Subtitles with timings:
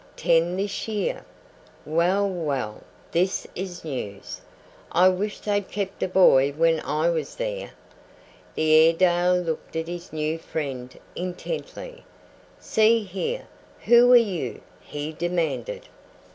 [0.15, 1.23] Ten this year."
[1.85, 4.41] "Well, well, this is news!
[4.91, 7.69] I wish they'd kept a boy when I was there."
[8.55, 12.03] The Airedale looked at his new friend intently.
[12.59, 13.45] "See here,
[13.85, 15.87] who are you?" he demanded.